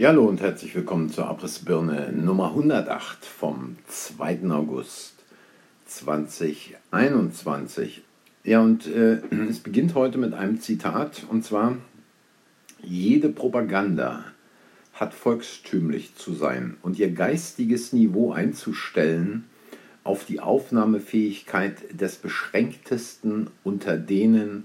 [0.00, 4.50] Ja, hallo und herzlich willkommen zur Abrissbirne Nummer 108 vom 2.
[4.50, 5.12] August
[5.84, 8.00] 2021.
[8.42, 11.76] Ja, und äh, es beginnt heute mit einem Zitat und zwar:
[12.82, 14.24] Jede Propaganda
[14.94, 19.44] hat volkstümlich zu sein und ihr geistiges Niveau einzustellen
[20.02, 24.64] auf die Aufnahmefähigkeit des Beschränktesten unter denen,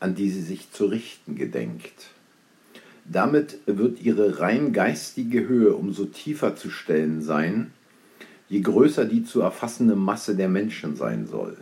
[0.00, 2.10] an die sie sich zu richten gedenkt.
[3.12, 7.70] Damit wird ihre rein geistige Höhe umso tiefer zu stellen sein,
[8.48, 11.58] je größer die zu erfassende Masse der Menschen sein soll.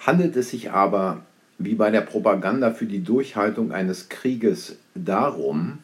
[0.00, 1.24] Handelt es sich aber,
[1.58, 5.78] wie bei der Propaganda für die Durchhaltung eines Krieges, darum,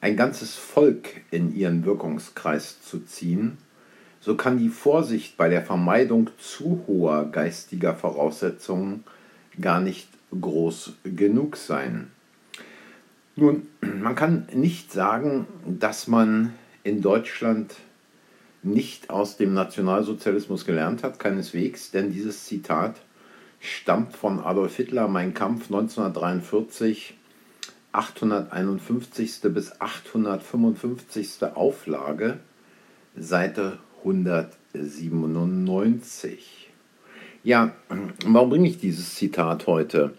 [0.00, 3.58] ein ganzes Volk in ihren Wirkungskreis zu ziehen,
[4.20, 9.02] so kann die Vorsicht bei der Vermeidung zu hoher geistiger Voraussetzungen
[9.60, 10.08] gar nicht
[10.40, 12.12] groß genug sein.
[13.40, 16.52] Nun, man kann nicht sagen, dass man
[16.84, 17.74] in Deutschland
[18.62, 23.00] nicht aus dem Nationalsozialismus gelernt hat, keineswegs, denn dieses Zitat
[23.58, 27.14] stammt von Adolf Hitler, Mein Kampf 1943,
[27.92, 29.40] 851.
[29.44, 31.42] bis 855.
[31.54, 32.40] Auflage,
[33.16, 36.68] Seite 197.
[37.42, 37.72] Ja,
[38.26, 40.12] warum bringe ich dieses Zitat heute?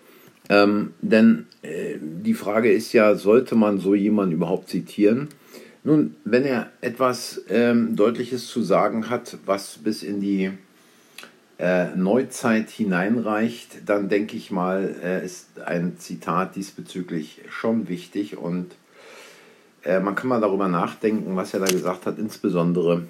[0.51, 5.29] Ähm, denn äh, die Frage ist ja, sollte man so jemanden überhaupt zitieren?
[5.85, 10.51] Nun, wenn er etwas ähm, Deutliches zu sagen hat, was bis in die
[11.57, 18.75] äh, Neuzeit hineinreicht, dann denke ich mal, äh, ist ein Zitat diesbezüglich schon wichtig und
[19.83, 23.03] äh, man kann mal darüber nachdenken, was er da gesagt hat, insbesondere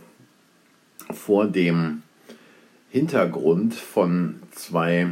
[1.11, 2.03] vor dem
[2.91, 5.07] Hintergrund von zwei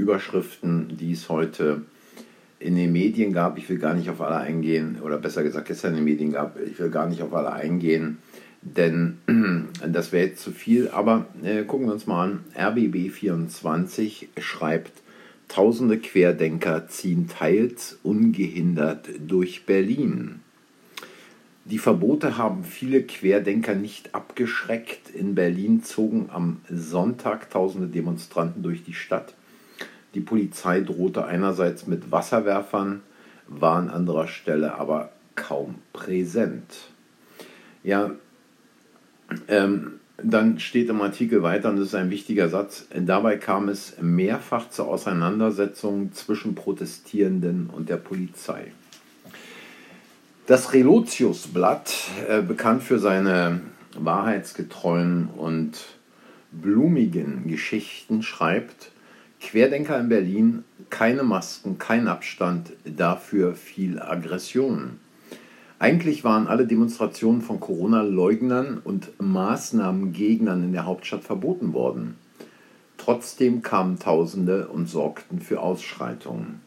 [0.00, 1.82] Überschriften, die es heute
[2.58, 3.58] in den Medien gab.
[3.58, 6.58] Ich will gar nicht auf alle eingehen, oder besser gesagt gestern in den Medien gab.
[6.60, 8.18] Ich will gar nicht auf alle eingehen,
[8.62, 9.18] denn
[9.86, 10.88] das wäre jetzt zu viel.
[10.88, 12.40] Aber äh, gucken wir uns mal an.
[12.56, 14.92] RBB24 schreibt,
[15.50, 20.38] Tausende Querdenker ziehen teils ungehindert durch Berlin.
[21.64, 25.10] Die Verbote haben viele Querdenker nicht abgeschreckt.
[25.10, 29.34] In Berlin zogen am Sonntag tausende Demonstranten durch die Stadt.
[30.14, 33.02] Die Polizei drohte einerseits mit Wasserwerfern,
[33.46, 36.74] war an anderer Stelle aber kaum präsent.
[37.82, 38.10] Ja,
[39.48, 43.96] ähm, dann steht im Artikel weiter, und das ist ein wichtiger Satz, dabei kam es
[44.00, 48.72] mehrfach zur Auseinandersetzung zwischen Protestierenden und der Polizei.
[50.46, 51.94] Das Relotius-Blatt,
[52.28, 53.60] äh, bekannt für seine
[53.96, 55.78] wahrheitsgetreuen und
[56.52, 58.90] blumigen Geschichten, schreibt,
[59.40, 64.98] Querdenker in Berlin, keine Masken, kein Abstand, dafür viel Aggression.
[65.78, 72.16] Eigentlich waren alle Demonstrationen von Corona-Leugnern und Maßnahmengegnern in der Hauptstadt verboten worden.
[72.98, 76.60] Trotzdem kamen Tausende und sorgten für Ausschreitungen.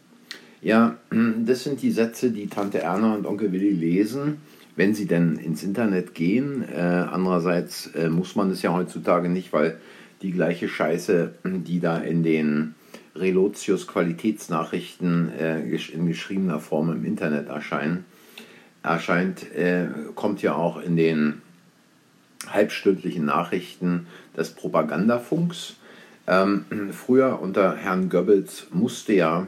[0.64, 0.98] Ja,
[1.46, 4.38] das sind die Sätze, die Tante Erna und Onkel Willi lesen,
[4.76, 6.64] wenn sie denn ins Internet gehen.
[6.68, 9.78] Äh, andererseits äh, muss man es ja heutzutage nicht, weil
[10.24, 12.76] die gleiche Scheiße, die da in den
[13.16, 18.06] Relotius Qualitätsnachrichten äh, in geschriebener Form im Internet erscheinen,
[18.82, 21.42] erscheint, äh, kommt ja auch in den
[22.50, 25.76] halbstündlichen Nachrichten des Propagandafunks.
[26.26, 29.48] Ähm, früher unter Herrn Goebbels musste ja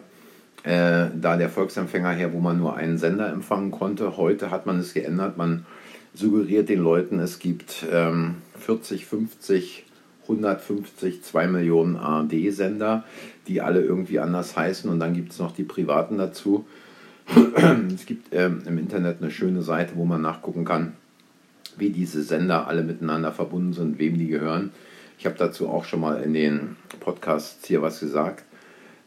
[0.63, 4.17] äh, da der Volksempfänger her, wo man nur einen Sender empfangen konnte.
[4.17, 5.37] Heute hat man es geändert.
[5.37, 5.65] Man
[6.13, 9.85] suggeriert den Leuten, es gibt ähm, 40, 50
[10.27, 13.03] 150, 2 Millionen ARD-Sender,
[13.47, 16.65] die alle irgendwie anders heißen und dann gibt es noch die privaten dazu.
[17.93, 20.93] es gibt ähm, im Internet eine schöne Seite, wo man nachgucken kann,
[21.77, 24.71] wie diese Sender alle miteinander verbunden sind, wem die gehören.
[25.17, 28.43] Ich habe dazu auch schon mal in den Podcasts hier was gesagt.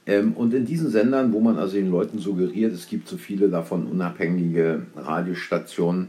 [0.06, 3.48] Ähm, und in diesen Sendern, wo man also den Leuten suggeriert, es gibt so viele
[3.48, 6.08] davon unabhängige Radiostationen,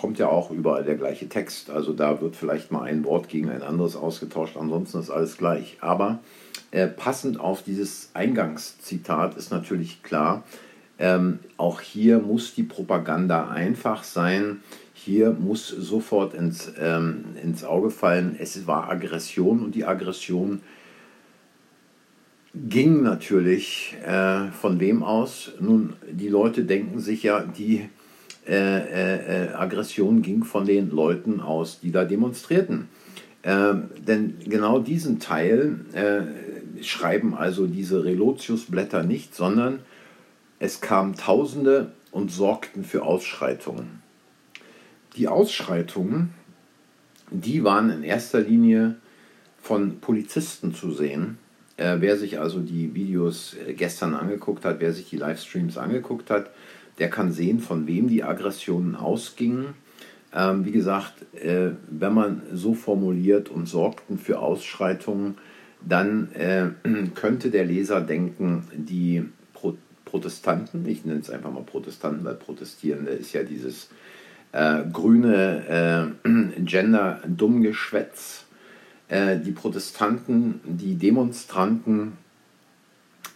[0.00, 1.68] kommt ja auch überall der gleiche Text.
[1.68, 5.76] Also da wird vielleicht mal ein Wort gegen ein anderes ausgetauscht, ansonsten ist alles gleich.
[5.80, 6.20] Aber
[6.70, 10.42] äh, passend auf dieses Eingangszitat ist natürlich klar,
[10.98, 14.62] ähm, auch hier muss die Propaganda einfach sein.
[14.94, 20.62] Hier muss sofort ins, ähm, ins Auge fallen, es war Aggression und die Aggression
[22.54, 25.52] ging natürlich äh, von wem aus?
[25.60, 27.88] Nun, die Leute denken sich ja, die
[28.46, 32.88] äh, äh, äh, Aggression ging von den Leuten aus, die da demonstrierten.
[33.42, 39.80] Ähm, denn genau diesen Teil äh, schreiben also diese Relotius-Blätter nicht, sondern
[40.58, 44.02] es kamen Tausende und sorgten für Ausschreitungen.
[45.16, 46.34] Die Ausschreitungen,
[47.30, 48.96] die waren in erster Linie
[49.60, 51.38] von Polizisten zu sehen.
[51.76, 56.30] Äh, wer sich also die Videos äh, gestern angeguckt hat, wer sich die Livestreams angeguckt
[56.30, 56.50] hat,
[57.00, 59.74] der kann sehen, von wem die Aggressionen ausgingen.
[60.32, 65.38] Ähm, wie gesagt, äh, wenn man so formuliert und sorgten für Ausschreitungen,
[65.80, 66.68] dann äh,
[67.14, 73.12] könnte der Leser denken, die Pro Protestanten, ich nenne es einfach mal Protestanten, weil Protestierende
[73.12, 73.90] ist ja dieses
[74.50, 76.28] äh, grüne äh,
[76.60, 78.46] Gender-Dummgeschwätz,
[79.08, 82.14] äh, die Protestanten, die Demonstranten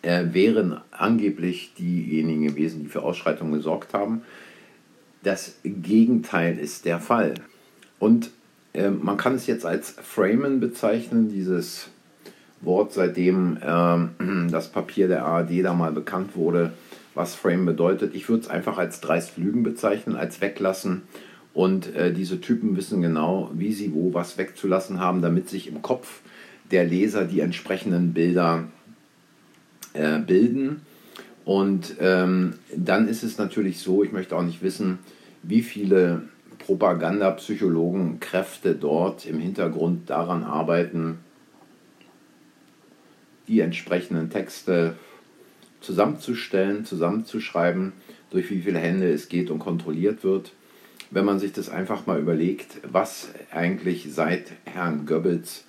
[0.04, 4.22] äh, wären angeblich diejenigen gewesen, die für Ausschreitungen gesorgt haben.
[5.22, 7.34] Das Gegenteil ist der Fall.
[7.98, 8.30] Und
[8.74, 11.88] äh, man kann es jetzt als Framen bezeichnen, dieses
[12.60, 16.72] Wort, seitdem äh, das Papier der ARD da mal bekannt wurde,
[17.14, 18.14] was Frame bedeutet.
[18.14, 21.02] Ich würde es einfach als dreist Lügen bezeichnen, als weglassen.
[21.54, 25.82] Und äh, diese Typen wissen genau, wie sie wo was wegzulassen haben, damit sich im
[25.82, 26.20] Kopf
[26.72, 28.64] der Leser die entsprechenden Bilder
[29.94, 30.82] äh, bilden.
[31.44, 34.98] Und ähm, dann ist es natürlich so, ich möchte auch nicht wissen,
[35.42, 36.22] wie viele
[36.58, 41.18] Propagandapsychologen, Kräfte dort im Hintergrund daran arbeiten,
[43.48, 44.94] die entsprechenden Texte
[45.80, 47.92] zusammenzustellen, zusammenzuschreiben,
[48.30, 50.52] durch wie viele Hände es geht und kontrolliert wird.
[51.10, 55.64] Wenn man sich das einfach mal überlegt, was eigentlich seit Herrn Goebbels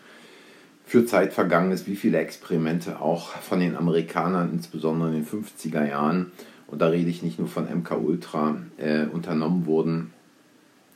[0.85, 5.87] für Zeit vergangen ist, wie viele Experimente auch von den Amerikanern, insbesondere in den 50er
[5.87, 6.31] Jahren,
[6.67, 10.13] und da rede ich nicht nur von MK Ultra, äh, unternommen wurden,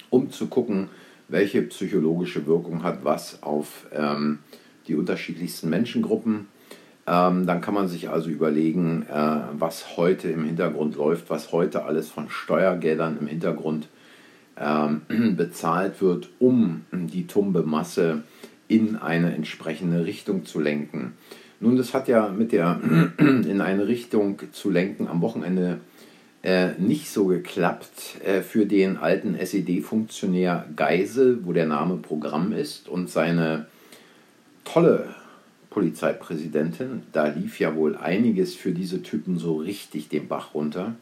[0.09, 0.89] um zu gucken,
[1.27, 4.39] welche psychologische Wirkung hat was auf ähm,
[4.87, 6.47] die unterschiedlichsten Menschengruppen.
[7.05, 11.85] Ähm, dann kann man sich also überlegen, äh, was heute im Hintergrund läuft, was heute
[11.85, 13.87] alles von Steuergeldern im Hintergrund
[14.57, 15.01] ähm,
[15.35, 18.23] bezahlt wird, um die tumbe Masse
[18.69, 21.13] in eine entsprechende Richtung zu lenken.
[21.59, 22.79] Nun, das hat ja mit der
[23.17, 25.81] in eine Richtung zu lenken am Wochenende
[26.41, 32.87] äh, nicht so geklappt äh, für den alten SED-Funktionär Geisel, wo der Name Programm ist,
[32.87, 33.65] und seine
[34.63, 35.09] tolle
[35.69, 37.03] Polizeipräsidentin.
[37.11, 40.95] Da lief ja wohl einiges für diese Typen so richtig den Bach runter.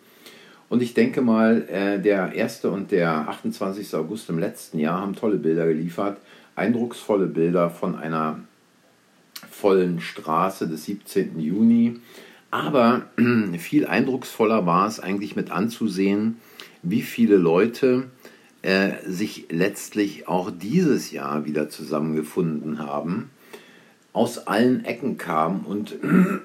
[0.69, 2.66] Und ich denke mal, äh, der 1.
[2.66, 3.94] und der 28.
[3.94, 6.18] August im letzten Jahr haben tolle Bilder geliefert,
[6.57, 8.39] eindrucksvolle Bilder von einer
[9.50, 11.39] vollen Straße des 17.
[11.39, 12.00] Juni.
[12.51, 13.04] Aber
[13.57, 16.38] viel eindrucksvoller war es eigentlich mit anzusehen,
[16.81, 18.07] wie viele Leute
[18.63, 23.30] äh, sich letztlich auch dieses Jahr wieder zusammengefunden haben,
[24.13, 25.95] aus allen Ecken kamen und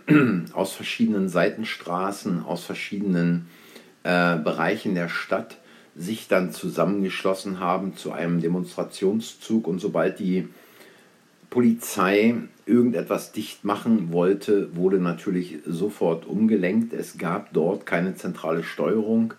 [0.53, 3.47] aus verschiedenen Seitenstraßen, aus verschiedenen
[4.03, 5.57] äh, Bereichen der Stadt
[5.95, 10.49] sich dann zusammengeschlossen haben zu einem Demonstrationszug und sobald die
[11.51, 12.35] Polizei
[12.65, 16.95] irgendetwas dicht machen wollte, wurde natürlich sofort umgelenkt.
[16.95, 19.35] Es gab dort keine zentrale Steuerung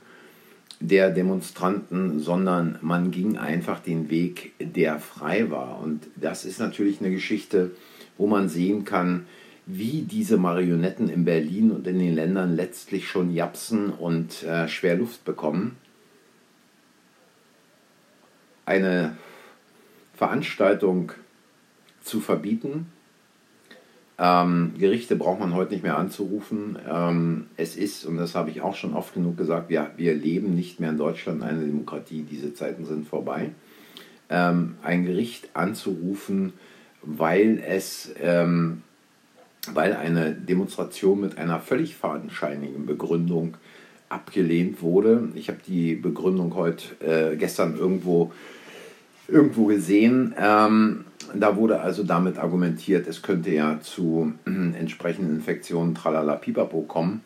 [0.80, 5.82] der Demonstranten, sondern man ging einfach den Weg, der frei war.
[5.82, 7.72] Und das ist natürlich eine Geschichte,
[8.18, 9.26] wo man sehen kann,
[9.66, 14.98] wie diese Marionetten in Berlin und in den Ländern letztlich schon japsen und äh, schwer
[14.98, 15.78] Luft bekommen.
[18.66, 19.18] Eine
[20.16, 21.12] Veranstaltung
[22.02, 22.88] zu verbieten.
[24.20, 26.78] Ähm, Gerichte braucht man heute nicht mehr anzurufen.
[26.88, 30.56] Ähm, es ist, und das habe ich auch schon oft genug gesagt, wir, wir leben
[30.56, 33.52] nicht mehr in Deutschland in einer Demokratie, diese Zeiten sind vorbei.
[34.30, 36.54] Ähm, ein Gericht anzurufen,
[37.02, 38.84] weil es, ähm,
[39.74, 43.58] weil eine Demonstration mit einer völlig fadenscheinigen Begründung
[44.14, 45.30] abgelehnt wurde.
[45.36, 48.32] Ich habe die Begründung heute, äh, gestern irgendwo,
[49.28, 50.34] irgendwo gesehen.
[50.38, 56.82] Ähm, da wurde also damit argumentiert, es könnte ja zu äh, entsprechenden Infektionen tralala pipapo
[56.82, 57.22] kommen.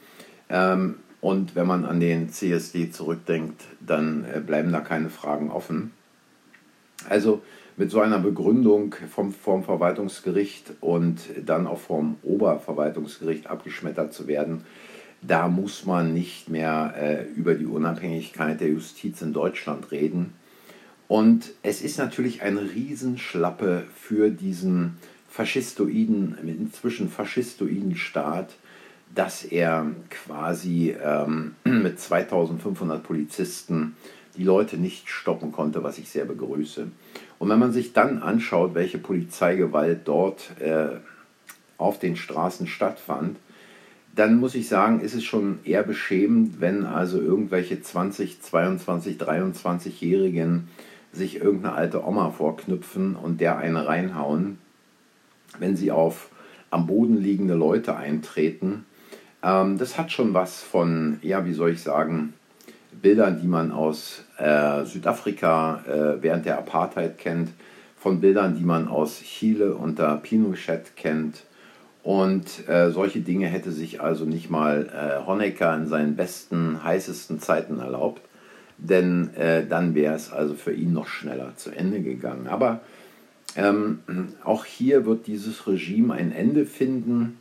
[0.50, 5.92] Ähm, und wenn man an den CSD zurückdenkt, dann äh, bleiben da keine Fragen offen.
[7.10, 7.42] Also
[7.76, 14.64] mit so einer Begründung vom, vom Verwaltungsgericht und dann auch vom Oberverwaltungsgericht abgeschmettert zu werden,
[15.22, 20.34] da muss man nicht mehr äh, über die Unabhängigkeit der Justiz in Deutschland reden.
[21.08, 24.98] Und es ist natürlich eine Riesenschlappe für diesen
[25.30, 28.56] faschistoiden, inzwischen faschistoiden Staat,
[29.16, 33.96] dass er quasi ähm, mit 2500 Polizisten
[34.36, 36.88] die Leute nicht stoppen konnte, was ich sehr begrüße.
[37.40, 40.98] Und wenn man sich dann anschaut, welche Polizeigewalt dort äh,
[41.78, 43.38] auf den Straßen stattfand,
[44.18, 50.70] dann muss ich sagen, ist es schon eher beschämend, wenn also irgendwelche 20, 22, 23-Jährigen
[51.12, 54.58] sich irgendeine alte Oma vorknüpfen und der eine reinhauen,
[55.60, 56.30] wenn sie auf
[56.72, 58.86] am Boden liegende Leute eintreten.
[59.44, 62.34] Ähm, das hat schon was von, ja, wie soll ich sagen,
[62.92, 67.50] Bildern, die man aus äh, Südafrika äh, während der Apartheid kennt,
[67.96, 71.44] von Bildern, die man aus Chile unter Pinochet kennt.
[72.08, 77.42] Und äh, solche Dinge hätte sich also nicht mal äh, Honecker in seinen besten, heißesten
[77.42, 78.22] Zeiten erlaubt,
[78.78, 82.48] denn äh, dann wäre es also für ihn noch schneller zu Ende gegangen.
[82.48, 82.80] Aber
[83.58, 84.00] ähm,
[84.46, 87.40] auch hier wird dieses Regime ein Ende finden.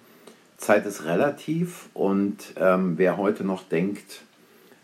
[0.57, 4.23] Zeit ist relativ und ähm, wer heute noch denkt,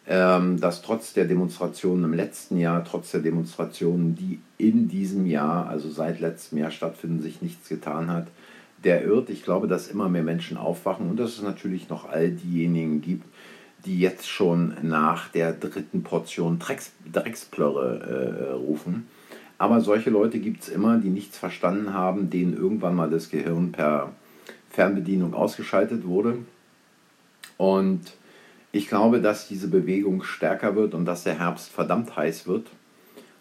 [0.07, 5.67] ähm, dass trotz der Demonstrationen im letzten Jahr, trotz der Demonstrationen, die in diesem Jahr,
[5.67, 8.29] also seit letztem Jahr stattfinden, sich nichts getan hat,
[8.85, 9.31] der irrt.
[9.31, 13.27] Ich glaube, dass immer mehr Menschen aufwachen und dass es natürlich noch all diejenigen gibt,
[13.85, 19.09] die jetzt schon nach der dritten Portion Drecks, Drecksplörre äh, rufen.
[19.59, 23.73] Aber solche Leute gibt es immer, die nichts verstanden haben, denen irgendwann mal das Gehirn
[23.73, 24.13] per
[24.71, 26.39] Fernbedienung ausgeschaltet wurde.
[27.59, 28.01] Und
[28.73, 32.67] ich glaube, dass diese Bewegung stärker wird und dass der Herbst verdammt heiß wird.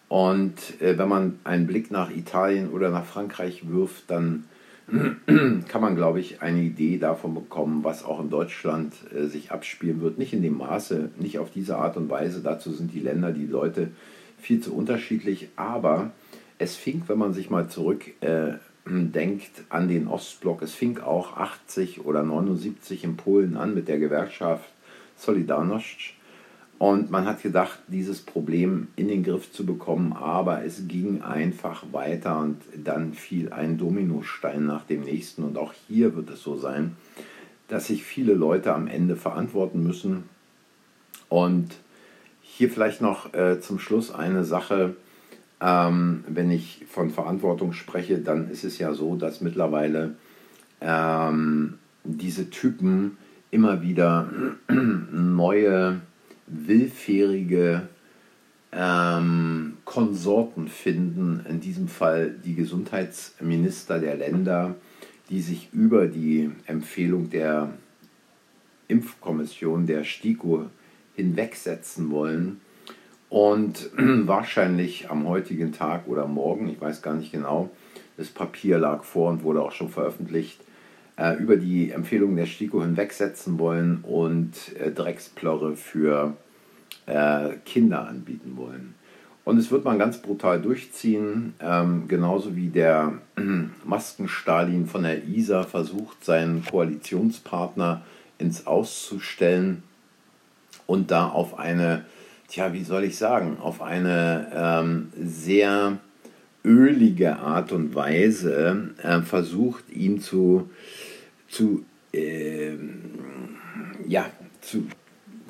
[0.10, 4.43] Und äh, wenn man einen Blick nach Italien oder nach Frankreich wirft, dann
[5.67, 10.01] kann man, glaube ich, eine Idee davon bekommen, was auch in Deutschland äh, sich abspielen
[10.01, 10.17] wird.
[10.17, 12.41] Nicht in dem Maße, nicht auf diese Art und Weise.
[12.41, 13.91] Dazu sind die Länder, die Leute
[14.38, 15.50] viel zu unterschiedlich.
[15.55, 16.12] Aber
[16.57, 22.05] es fing, wenn man sich mal zurückdenkt äh, an den Ostblock, es fing auch 80
[22.05, 24.69] oder 79 in Polen an mit der Gewerkschaft
[25.17, 26.15] Solidarność.
[26.81, 31.83] Und man hat gedacht, dieses Problem in den Griff zu bekommen, aber es ging einfach
[31.91, 35.43] weiter und dann fiel ein Dominostein nach dem nächsten.
[35.43, 36.95] Und auch hier wird es so sein,
[37.67, 40.23] dass sich viele Leute am Ende verantworten müssen.
[41.29, 41.75] Und
[42.41, 44.95] hier vielleicht noch äh, zum Schluss eine Sache.
[45.61, 50.15] Ähm, wenn ich von Verantwortung spreche, dann ist es ja so, dass mittlerweile
[50.81, 53.17] ähm, diese Typen
[53.51, 54.31] immer wieder
[54.67, 56.01] neue
[56.48, 57.88] willfährige
[58.71, 64.75] ähm, Konsorten finden, in diesem Fall die Gesundheitsminister der Länder,
[65.29, 67.74] die sich über die Empfehlung der
[68.88, 70.65] Impfkommission der STIKO
[71.15, 72.62] hinwegsetzen wollen
[73.29, 77.69] und wahrscheinlich am heutigen Tag oder morgen, ich weiß gar nicht genau,
[78.17, 80.60] das Papier lag vor und wurde auch schon veröffentlicht,
[81.21, 86.35] äh, über die Empfehlungen der STIKO hinwegsetzen wollen und äh, Drecksplörre für
[87.05, 88.95] äh, Kinder anbieten wollen.
[89.43, 93.41] Und es wird man ganz brutal durchziehen, ähm, genauso wie der äh,
[93.85, 98.01] Maskenstalin von der ISA versucht, seinen Koalitionspartner
[98.39, 99.83] ins Auszustellen
[100.87, 102.05] und da auf eine,
[102.47, 105.99] tja, wie soll ich sagen, auf eine ähm, sehr
[106.63, 110.69] ölige Art und Weise äh, versucht, ihn zu
[111.51, 112.72] zu, äh,
[114.08, 114.25] ja,
[114.62, 114.88] zu,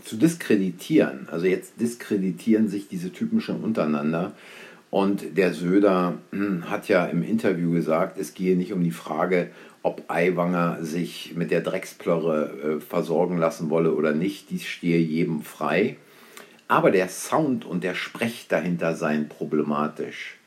[0.04, 1.30] zu diskreditieren.
[1.32, 4.34] Also jetzt diskreditieren sich diese Typen schon untereinander.
[4.90, 9.52] Und der Söder hm, hat ja im Interview gesagt, es gehe nicht um die Frage,
[9.84, 14.50] ob Aiwanger sich mit der Drecksplörre äh, versorgen lassen wolle oder nicht.
[14.50, 15.98] Dies stehe jedem frei.
[16.68, 20.38] Aber der Sound und der Sprech dahinter seien problematisch.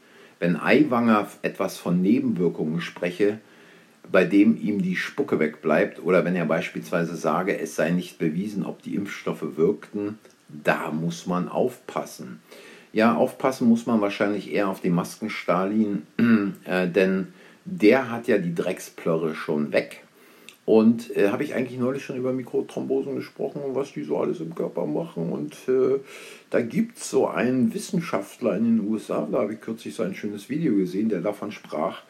[0.40, 3.40] Wenn Aiwanger etwas von Nebenwirkungen spreche,
[4.10, 8.64] bei dem ihm die Spucke wegbleibt oder wenn er beispielsweise sage, es sei nicht bewiesen,
[8.64, 10.18] ob die Impfstoffe wirkten,
[10.48, 12.40] da muss man aufpassen.
[12.92, 16.02] Ja, aufpassen muss man wahrscheinlich eher auf den Maskenstalin,
[16.64, 17.28] äh, denn
[17.64, 20.04] der hat ja die Drecksplörre schon weg.
[20.66, 24.40] Und äh, habe ich eigentlich neulich schon über Mikrothrombosen gesprochen und was die so alles
[24.40, 25.30] im Körper machen.
[25.30, 25.98] Und äh,
[26.50, 30.14] da gibt es so einen Wissenschaftler in den USA, da habe ich kürzlich so ein
[30.14, 32.02] schönes Video gesehen, der davon sprach,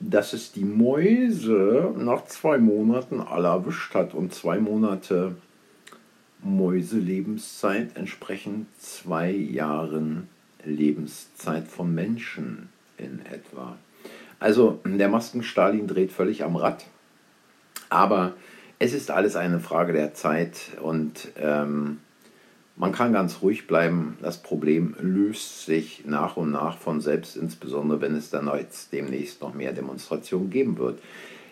[0.00, 5.34] dass es die Mäuse nach zwei Monaten alle erwischt hat und zwei Monate
[6.42, 10.28] Mäuselebenszeit entsprechen zwei Jahren
[10.64, 13.76] Lebenszeit von Menschen in etwa.
[14.38, 16.84] Also der Maskenstalin dreht völlig am Rad,
[17.88, 18.34] aber
[18.78, 21.98] es ist alles eine Frage der Zeit und ähm,
[22.78, 24.16] man kann ganz ruhig bleiben.
[24.22, 29.42] Das Problem löst sich nach und nach von selbst, insbesondere wenn es dann jetzt demnächst
[29.42, 31.00] noch mehr Demonstrationen geben wird.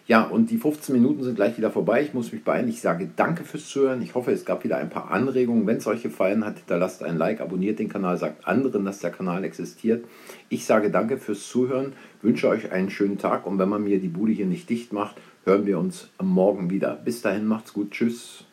[0.08, 2.00] Ja, und die 15 Minuten sind gleich wieder vorbei.
[2.00, 2.68] Ich muss mich beeilen.
[2.68, 4.02] Ich sage danke fürs Zuhören.
[4.02, 5.66] Ich hoffe, es gab wieder ein paar Anregungen.
[5.66, 9.10] Wenn es euch gefallen hat, hinterlasst ein Like, abonniert den Kanal, sagt anderen, dass der
[9.10, 10.04] Kanal existiert.
[10.48, 14.06] Ich sage danke fürs Zuhören, wünsche euch einen schönen Tag und wenn man mir die
[14.06, 17.00] Bude hier nicht dicht macht, hören wir uns morgen wieder.
[17.04, 17.90] Bis dahin, macht's gut.
[17.90, 18.44] Tschüss.